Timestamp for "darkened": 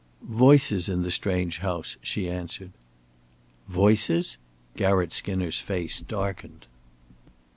6.01-6.65